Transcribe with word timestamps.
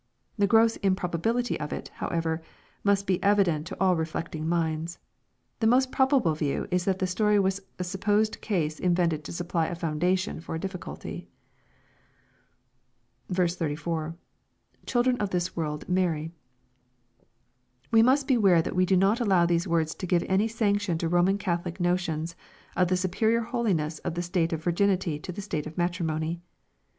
The 0.35 0.47
gross 0.47 0.77
improbability 0.77 1.59
of 1.59 1.71
it, 1.71 1.89
however, 1.97 2.41
must 2.83 3.05
be 3.05 3.19
evi 3.19 3.43
dent 3.43 3.67
to 3.67 3.79
all 3.79 3.95
reflecting 3.95 4.49
minds. 4.49 4.97
The 5.59 5.67
most 5.67 5.91
probable 5.91 6.33
view 6.33 6.67
is 6.71 6.85
that 6.85 6.97
the 6.97 7.05
story 7.05 7.39
was 7.39 7.61
a 7.77 7.83
supposed 7.83 8.41
case 8.41 8.79
invented 8.79 9.23
to 9.23 9.31
supply 9.31 9.67
a 9.67 9.75
foundation 9.75 10.39
for 10.41 10.55
a 10.55 10.59
difi&culty. 10.59 11.27
34.— 13.31 14.15
[Children 14.87 15.17
of 15.17 15.29
this 15.29 15.55
world 15.55 15.87
marry.] 15.87 16.31
We 17.91 18.01
must 18.01 18.27
beware 18.27 18.63
that 18.63 18.75
we 18.75 18.87
do 18.87 18.97
not 18.97 19.19
allow 19.21 19.45
these 19.45 19.67
words 19.67 19.93
to 19.93 20.07
give 20.07 20.23
any 20.27 20.47
sanction 20.47 20.97
to 20.97 21.09
Roman 21.09 21.37
Catholic 21.37 21.79
no 21.79 21.95
tions 21.95 22.35
of 22.75 22.87
the 22.87 22.97
superior 22.97 23.41
holiness 23.41 23.99
of 23.99 24.15
the 24.15 24.23
state 24.23 24.51
of 24.51 24.63
virginity 24.63 25.19
to 25.19 25.31
the 25.31 25.41
stAte 25.41 25.67
of 25.67 25.77
matrimony. 25.77 26.41